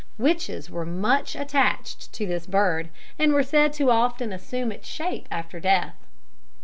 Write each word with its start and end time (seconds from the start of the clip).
Witches 0.17 0.67
were 0.67 0.83
much 0.83 1.35
attached 1.35 2.11
to 2.13 2.25
this 2.25 2.47
bird, 2.47 2.89
and 3.19 3.33
were 3.33 3.43
said 3.43 3.71
to 3.73 3.91
often 3.91 4.33
assume 4.33 4.71
its 4.71 4.87
shape 4.87 5.27
after 5.31 5.59
death. 5.59 5.93